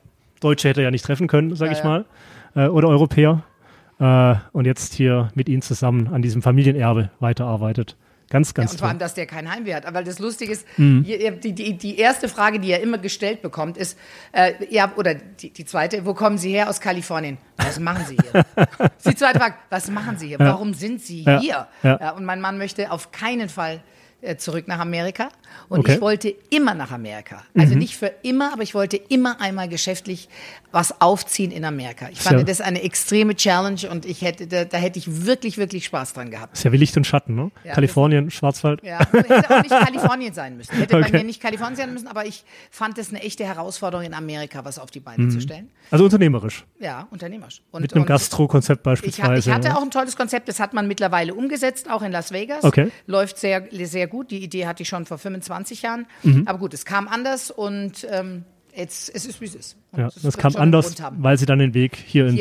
[0.41, 1.89] Deutsche hätte er ja nicht treffen können, sage Ja, ich ja.
[1.89, 2.05] mal,
[2.55, 3.43] äh, oder Europäer.
[3.99, 7.95] Äh, und jetzt hier mit ihnen zusammen an diesem Familienerbe weiterarbeitet.
[8.29, 9.85] Ganz, Ja, ganz und vor allem, dass der kein Heimweh hat.
[9.85, 11.03] Aber das Lustige ist, Mhm.
[11.03, 13.97] die, die, die erste Frage, die er immer gestellt bekommt, ist,
[14.31, 17.37] äh, ja, oder die, die zweite, wo kommen Sie her aus Kalifornien?
[17.63, 18.45] Was machen Sie hier?
[19.05, 20.39] die zweite Frage, was machen Sie hier?
[20.39, 21.67] Warum sind Sie hier?
[22.15, 23.81] und mein Mann möchte auf keinen Fall
[24.37, 25.29] zurück nach Amerika.
[25.69, 25.91] Und Okay.
[25.91, 25.95] Mhm.
[25.97, 27.43] ich wollte immer nach Amerika.
[27.57, 30.29] Also nicht für immer, aber ich wollte immer einmal geschäftlich
[30.71, 32.09] was aufziehen in Amerika.
[32.11, 32.43] Ich fand Ja.
[32.43, 36.31] das eine extreme Challenge und ich hätte, da, da hätte ich wirklich, wirklich Spaß dran
[36.31, 36.53] gehabt.
[36.57, 37.51] ist ja wie Licht und Schatten, ne?
[37.63, 38.81] Ja, Kalifornien, Schwarzwald.
[38.83, 40.75] Ja, hätte auch nicht Kalifornien sein müssen.
[40.75, 41.11] Hätte Okay.
[41.11, 44.65] bei mir nicht Kalifornien sein müssen, aber ich fand es eine echte Herausforderung in Amerika,
[44.65, 45.69] was auf die Beine zu stellen.
[45.91, 46.65] Also unternehmerisch.
[46.79, 47.61] Ja, unternehmerisch.
[47.71, 49.49] Und, Mit einem Gastro-Konzept ich, beispielsweise.
[49.49, 49.77] ich hatte ne?
[49.77, 52.63] auch ein tolles Konzept, das hat man mittlerweile umgesetzt, auch in Las Vegas.
[52.63, 52.89] Okay.
[53.05, 54.12] Läuft sehr, sehr gut.
[54.21, 56.05] Die Idee hatte ich schon vor 25 Jahren.
[56.21, 56.43] Mhm.
[56.47, 58.43] Aber gut, es kam anders und ähm,
[58.75, 59.77] es, es ist, wie es ist.
[59.91, 62.39] Und Ja, es das wird kam anders, weil sie dann den Weg hier ins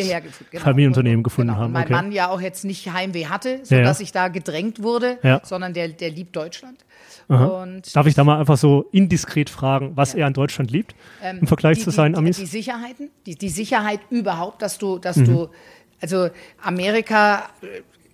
[0.51, 0.65] genau.
[0.65, 1.61] Familienunternehmen Und- gefunden genau.
[1.61, 1.67] haben.
[1.67, 1.93] Und mein okay.
[1.93, 3.63] Mann ja auch jetzt nicht Heimweh hatte, Ja, ja.
[3.65, 5.41] sodass ich da gedrängt wurde, Ja.
[5.45, 6.85] sondern der, der liebt Deutschland.
[7.29, 10.95] Darf ich da mal einfach so indiskret fragen, was er an Deutschland liebt
[11.41, 12.37] im Vergleich Ähm, die, zu seinen die, Amis?
[12.37, 15.25] Die Sicherheiten, die, die Sicherheit überhaupt, dass du, dass Mhm.
[15.27, 15.49] du,
[16.01, 16.29] also
[16.63, 17.49] Amerika,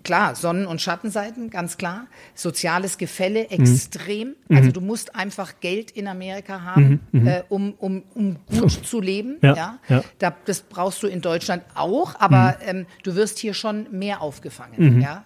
[0.09, 2.07] klar, Sonnen- und Schattenseiten, ganz klar.
[2.35, 3.61] Soziales Gefälle Mhm.
[3.62, 4.37] extrem.
[4.49, 9.33] Also du musst einfach Geld in Amerika haben, äh, um, um, um gut zu leben.
[9.33, 10.05] Mhm, Ja, Ja, ja.
[10.18, 12.68] Da, das brauchst du in Deutschland auch, aber Mhm.
[12.68, 15.03] ähm, du wirst hier schon mehr aufgefangen.
[15.03, 15.25] Ja.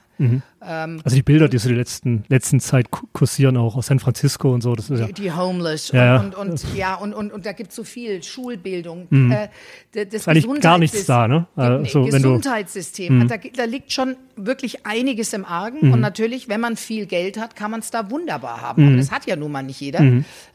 [0.61, 4.53] Also die Bilder, die so die letzten, letzten Zeit ku- kursieren, auch aus San Francisco
[4.53, 5.07] und so, das ist ja.
[5.07, 7.83] Die, die Homeless Ja, und, und, und ja und, und, und da gibt es so
[7.83, 9.09] viel Schulbildung.
[9.11, 9.49] Äh,
[9.95, 10.31] d- das Mhm.
[10.33, 11.47] eigentlich gar nichts da, ne?
[11.57, 12.37] Gesundheitssystem- Also, wenn du- Mhm.
[12.41, 13.29] Gesundheitssystem.
[13.29, 15.93] Da, da liegt schon wirklich einiges im Argen.
[15.93, 18.83] Und natürlich, wenn man viel Geld hat, kann man es da wunderbar haben.
[18.83, 18.89] Mhm.
[18.89, 20.01] Aber das hat ja nun mal nicht jeder.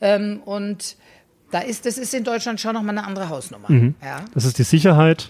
[0.01, 0.95] Ähm, und
[1.51, 3.69] da ist, das ist in Deutschland schon nochmal eine andere Hausnummer.
[3.71, 3.95] Mhm.
[4.03, 4.23] Ja.
[4.33, 5.29] Das ist die Sicherheit.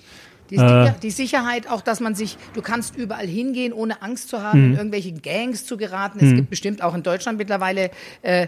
[0.50, 0.92] Die, Äh.
[1.04, 4.72] Die Sicherheit auch, dass man sich, du kannst überall hingehen, ohne Angst zu haben, in
[4.72, 4.78] Mhm.
[4.78, 6.20] irgendwelche Gangs zu geraten.
[6.26, 8.48] Es gibt bestimmt auch in Deutschland mittlerweile äh,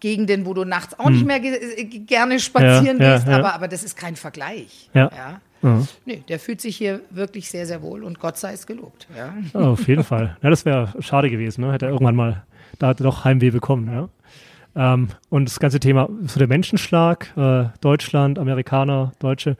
[0.00, 3.02] Gegenden, wo du nachts auch nicht mehr ge äh, gerne spazieren Mhm.
[3.02, 3.36] Ja, ja, gehst, ja.
[3.38, 4.88] Aber, aber das ist kein Vergleich.
[4.94, 5.10] Ja.
[5.14, 5.40] Ja.
[5.62, 5.86] Ja.
[6.06, 9.06] Nee, der fühlt sich hier wirklich sehr, sehr wohl und Gott sei es gelobt.
[9.14, 9.34] Ja.
[9.52, 10.38] Ja, auf jeden Fall.
[10.42, 11.72] Ja, das wäre schade gewesen, ne?
[11.72, 12.44] Hätte er irgendwann mal
[12.78, 14.08] da doch Heimweh bekommen, ja.
[14.94, 19.58] Ähm, und das ganze Thema, so der Menschenschlag, äh, Deutschland, Amerikaner, Deutsche,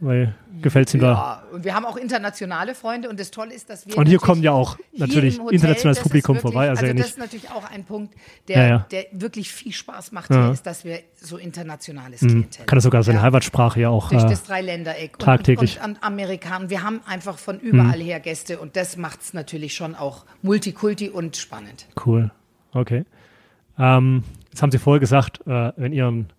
[0.00, 1.12] weil gefällt es ihm da.
[1.12, 3.96] Ja, und wir haben auch internationale Freunde und das Tolle ist, dass wir.
[3.96, 7.06] Und hier kommen ja auch natürlich Hotel, internationales das Publikum wirklich, vorbei, also, Also das
[7.08, 8.14] ist natürlich auch ein Punkt,
[8.48, 8.86] der, Ja, ja.
[8.90, 10.44] der wirklich viel Spaß macht Ja.
[10.44, 13.24] hier, ist, dass wir so internationales Klientel Kann er sogar seine ja.
[13.24, 14.10] Heimatsprache ja auch.
[14.10, 15.78] durch Äh, das Dreiländereck und, tagtäglich.
[15.78, 15.84] Mhm.
[15.84, 16.70] und, und Amerikaner.
[16.70, 21.08] Wir haben einfach von überall her Gäste und das macht es natürlich schon auch multikulti
[21.10, 21.86] und spannend.
[22.04, 22.30] Cool.
[22.72, 23.04] Okay.
[23.78, 26.32] Ähm, jetzt haben Sie vorher gesagt, äh, wenn, Ihren,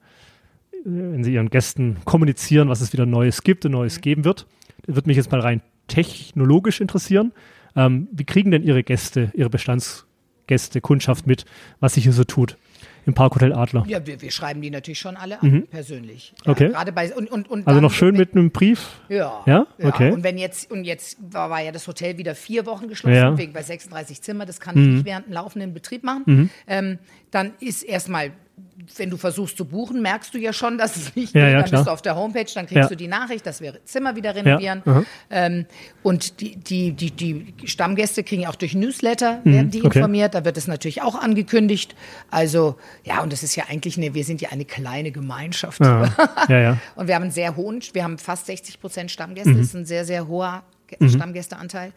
[0.90, 4.48] wenn Sie Ihren Gästen kommunizieren, was es wieder Neues gibt und Neues geben wird,
[4.86, 7.34] das würde mich jetzt mal rein technologisch interessieren.
[7.76, 11.46] Ähm, wie kriegen denn Ihre Gäste, Ihre Bestandsgäste, Kundschaft mit,
[11.80, 12.58] was sich hier so tut
[13.06, 13.86] im Parkhotel Adler?
[13.88, 16.34] Ja, wir, wir schreiben die natürlich schon alle an, persönlich.
[16.38, 16.52] Ja, Mhm.
[16.52, 16.70] Okay.
[16.70, 19.00] Gerade bei und, und, und Also noch schön mit einem Brief?
[19.10, 19.44] Ja.
[19.46, 19.68] Ja?
[19.82, 20.12] Okay.
[20.12, 23.32] Und wenn jetzt, und jetzt war, war ja das Hotel wieder vier Wochen geschlossen, Ja.
[23.32, 23.38] Mhm.
[23.38, 26.50] wegen bei 36 Zimmer, das kann ich nicht während dem laufenden Betrieb machen.
[26.68, 26.98] Ähm,
[27.32, 28.32] dann ist erstmal,
[28.96, 31.52] wenn du versuchst zu buchen, merkst du ja schon, dass es nicht Ja, geht.
[31.54, 31.82] ja, dann klar.
[31.82, 32.88] bist du auf der Homepage, dann kriegst Ja.
[32.88, 34.82] du die Nachricht, dass wir Zimmer wieder renovieren.
[34.86, 35.04] aha.
[35.30, 35.66] Ähm,
[36.04, 39.86] und die, die, die, die Stammgäste kriegen auch durch Newsletter, werden die Mhm.
[39.88, 39.98] okay.
[40.00, 41.96] informiert, da wird es natürlich auch angekündigt.
[42.32, 45.82] Also, ja, und das ist ja eigentlich eine, wir sind ja eine kleine Gemeinschaft.
[45.82, 46.14] Ja,
[46.48, 46.60] ja.
[46.60, 46.78] ja.
[46.96, 49.50] Und wir haben einen sehr hohen, wir haben fast 60 Prozent Stammgäste.
[49.52, 49.58] Mhm.
[49.58, 51.92] Das ist ein sehr, sehr hoher Ge- Stammgästeanteil.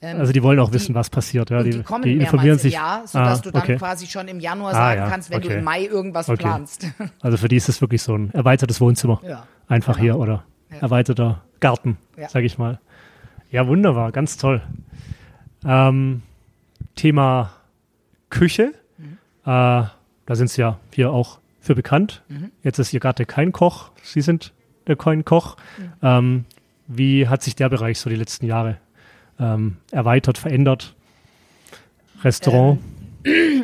[0.00, 1.50] Ähm, Also die wollen auch die- wissen, was passiert.
[1.50, 2.74] Ja, die, die kommen die informieren sich.
[2.74, 3.76] Jahr, sodass Ah, du dann okay.
[3.76, 5.58] quasi schon im Januar Ah, sagen ja, kannst, wenn du okay.
[5.58, 6.38] im Mai irgendwas Okay.
[6.42, 6.86] planst.
[7.20, 9.20] Also für die ist es wirklich so ein erweitertes Wohnzimmer.
[9.26, 10.02] Ja, Einfach genau.
[10.04, 10.44] hier oder
[10.80, 12.28] erweiterter Garten, Ja.
[12.28, 12.78] sage ich mal.
[13.50, 14.60] Ja, wunderbar, ganz toll.
[15.64, 16.22] Ähm,
[16.94, 17.50] Thema
[18.30, 18.72] Küche.
[18.98, 19.18] Mhm.
[19.44, 19.90] Äh, da
[20.34, 22.22] sind Sie ja hier auch für bekannt.
[22.28, 22.50] Mhm.
[22.62, 23.90] Jetzt ist Ihr Gatte kein Koch.
[24.02, 24.52] Sie sind
[24.86, 25.56] der kein Koch.
[25.78, 25.92] Mhm.
[26.02, 26.44] Ähm,
[26.88, 28.78] wie hat sich der Bereich so die letzten Jahre
[29.38, 30.94] ähm, erweitert, verändert?
[32.22, 32.78] Restaurant.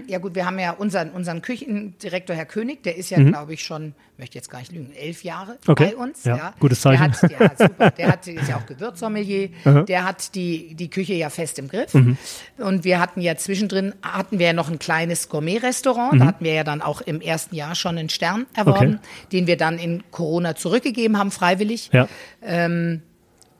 [0.08, 3.62] Ja gut, wir haben ja unseren, unseren Küchendirektor, Herr König, der ist ja, glaube ich,
[3.62, 5.58] schon, möchte jetzt gar nicht lügen, elf Jahre Mhm.
[5.68, 5.92] Okay.
[5.96, 6.24] bei uns.
[6.24, 7.12] Ja, Ja, gutes Zeichen.
[7.22, 9.50] Der hat, ja, super, der hat, ist ja auch Gewürzsommelier,
[9.86, 11.94] der hat die, die Küche ja fest im Griff.
[11.94, 12.16] Mhm.
[12.58, 16.18] Und wir hatten ja zwischendrin, hatten wir ja noch ein kleines Gourmet-Restaurant, Mhm.
[16.18, 19.28] da hatten wir ja dann auch im ersten Jahr schon einen Stern erworben, Okay.
[19.30, 21.88] den wir dann in Corona zurückgegeben haben, freiwillig.
[21.92, 22.08] Ja.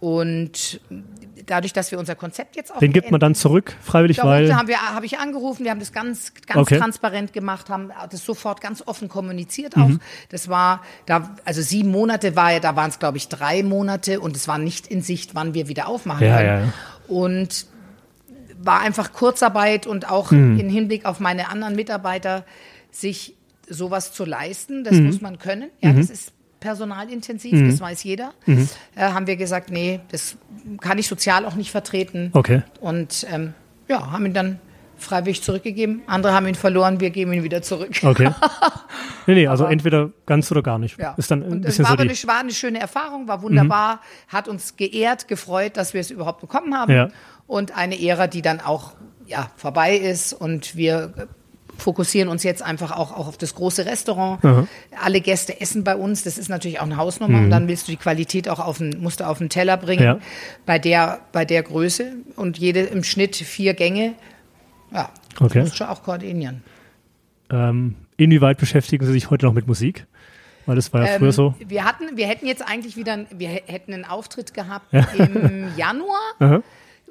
[0.03, 0.81] Und
[1.47, 4.57] dadurch, dass wir unser Konzept jetzt auch Den gibt man dann zurück, freiwillig, Darunter weil.
[4.57, 6.77] haben wir, habe ich angerufen, wir haben das ganz, ganz Okay.
[6.79, 9.87] transparent gemacht, haben das sofort ganz offen kommuniziert auch.
[9.87, 10.01] Mhm.
[10.31, 14.19] Das war, da, also sieben Monate war ja, da waren es glaube ich drei Monate
[14.19, 16.49] und es war nicht in Sicht, wann wir wieder aufmachen Ja, können.
[16.49, 16.73] ja, ja.
[17.07, 17.67] Und
[18.61, 20.59] war einfach Kurzarbeit und auch Mhm.
[20.59, 22.45] im Hinblick auf meine anderen Mitarbeiter,
[22.91, 23.37] sich
[23.69, 24.85] sowas zu leisten, Mhm.
[24.85, 25.71] das muss man können.
[25.81, 26.33] Ja, das ist
[26.63, 28.33] personalintensiv, das weiß jeder.
[28.47, 28.69] Mhm.
[28.95, 30.37] Äh, haben wir gesagt, nee, das
[30.81, 32.31] kann ich sozial auch nicht vertreten.
[32.33, 32.63] Okay.
[32.81, 33.53] Und ähm,
[33.89, 34.61] ja, haben ihn dann
[34.97, 36.03] freiwillig zurückgegeben.
[36.07, 37.91] Andere haben ihn verloren, wir geben ihn wieder zurück.
[38.03, 38.31] Okay.
[39.29, 40.99] Nee, nee, also entweder ganz oder gar nicht.
[40.99, 41.15] Ja.
[41.17, 43.41] Ist dann ein und es bisschen war, so aber eine, war eine schöne Erfahrung, war
[43.43, 46.93] wunderbar, hat uns geehrt, gefreut, dass wir es überhaupt bekommen haben.
[46.93, 47.09] Ja.
[47.47, 48.95] Und eine Ära, die dann auch
[49.27, 51.29] ja, vorbei ist und wir
[51.79, 54.45] fokussieren uns jetzt einfach auch, auch auf das große Restaurant.
[54.45, 54.67] Aha.
[55.03, 57.93] Alle Gäste essen bei uns, das ist natürlich auch eine Hausnummer und dann willst du
[57.93, 60.03] die Qualität auch auf den, musst du auf den Teller bringen.
[60.03, 60.07] Mhm.
[60.07, 60.19] Ja.
[60.67, 64.15] Bei der, bei der Größe und jede im Schnitt vier Gänge.
[64.93, 65.61] Ja, Okay.
[65.61, 66.63] das musst du auch koordinieren.
[67.51, 70.07] Ähm, inwieweit beschäftigen Sie sich heute noch mit Musik?
[70.67, 71.55] Weil das war ja früher so.
[71.67, 76.63] Wir hatten, wir hätten jetzt eigentlich wieder, wir hä- hätten einen Auftritt gehabt im Januar.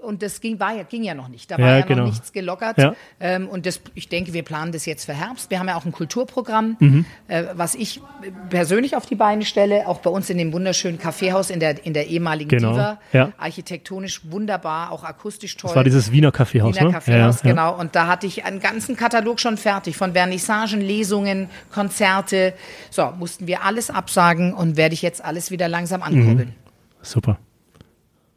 [0.01, 1.51] Und das ging, war ja, ging ja noch nicht.
[1.51, 2.03] Da Ja, war ja genau.
[2.03, 2.77] noch nichts gelockert.
[2.77, 2.95] Ja.
[3.19, 5.49] Ähm, und das, ich denke, wir planen das jetzt für Herbst.
[5.51, 7.05] Wir haben ja auch ein Kulturprogramm, Mhm.
[7.27, 8.01] äh, was ich
[8.49, 9.87] persönlich auf die Beine stelle.
[9.87, 12.71] Auch bei uns in dem wunderschönen Kaffeehaus in der, in der ehemaligen Genau.
[12.71, 12.99] Diva.
[13.13, 13.31] Ja.
[13.37, 15.69] Architektonisch wunderbar, auch akustisch toll.
[15.69, 16.91] Das war dieses Wiener Kaffeehaus, Wiener ne?
[16.93, 17.51] Kaffeehaus, ja, ja.
[17.55, 17.79] genau.
[17.79, 22.53] Und da hatte ich einen ganzen Katalog schon fertig von Vernissagen, Lesungen, Konzerte.
[22.89, 26.55] So, mussten wir alles absagen und werde ich jetzt alles wieder langsam ankurbeln.
[27.01, 27.37] Super.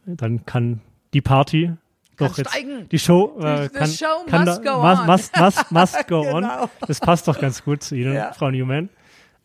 [0.07, 0.81] Dann kann
[1.15, 1.73] die Party
[2.17, 2.89] doch jetzt steigen.
[2.91, 5.07] die Show äh, kann, show kann must da, go must, on.
[5.07, 6.43] must, must, must go on.
[6.43, 6.71] Genau.
[6.87, 8.33] Das passt doch ganz gut zu Ihnen, Ja.
[8.33, 8.89] Frau Newman.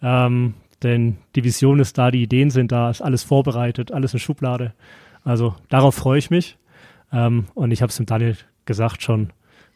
[0.01, 0.53] Ähm,
[0.83, 4.73] denn die Vision ist da, die Ideen sind da, ist alles vorbereitet, alles in Schublade.
[5.23, 6.57] Also darauf freue ich mich.
[7.11, 9.31] Ähm, und ich habe es dem Daniel gesagt schon.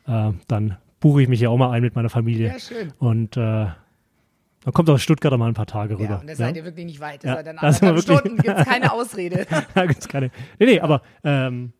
[0.08, 2.48] Äh, dann buche ich mich ja auch mal ein mit meiner Familie.
[2.50, 2.94] Ja, schön.
[3.00, 6.10] Und äh, dann kommt aus Stuttgart mal ein paar Tage rüber.
[6.10, 7.24] Ja, und da seid ihr wirklich nicht weit.
[7.26, 9.48] Das Ja, dann da anderthalb wirklich- Stunden, gibt es keine Ausrede.
[9.74, 10.28] da gibt's keine.
[10.60, 11.74] Nee, nee, aber ähm,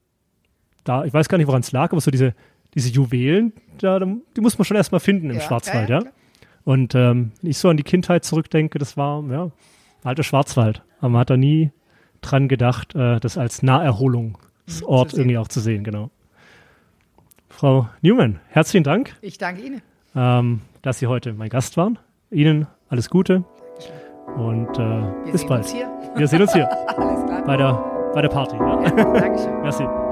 [0.84, 2.34] da, ich weiß gar nicht, woran es lag, aber so diese,
[2.74, 6.10] diese Juwelen, da, die muss man schon erstmal finden im Ja, Schwarzwald, ja, ja.
[6.66, 9.52] Und ähm, wenn ich so an die Kindheit zurückdenke, das war, ja,
[10.04, 10.82] alter Schwarzwald.
[11.00, 11.72] Aber man hat da nie
[12.22, 16.10] dran gedacht, äh, das als Naherholungsort irgendwie auch zu sehen, genau.
[17.50, 19.82] Frau Newman, herzlichen Dank, Ich danke Ihnen.
[20.16, 22.00] ähm, dass Sie heute mein Gast waren.
[22.32, 23.44] Ihnen alles Gute
[24.36, 25.66] und äh, bis bald.
[26.16, 26.68] Wir sehen uns hier
[26.98, 27.44] Alles klar.
[27.46, 27.74] bei der,
[28.14, 28.56] bei der Party.
[28.56, 28.84] Ja?
[28.84, 29.62] Ja, Dankeschön.
[29.62, 30.03] Merci.